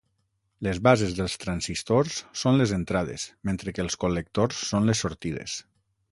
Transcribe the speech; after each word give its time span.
Les 0.67 0.77
bases 0.85 1.11
dels 1.17 1.33
transistors 1.41 2.15
són 2.43 2.57
les 2.61 2.73
entrades, 2.77 3.25
mentre 3.49 3.75
que 3.75 3.85
els 3.87 3.99
col·lectors 4.05 4.63
són 4.71 4.89
les 4.91 5.03
sortides. 5.05 5.59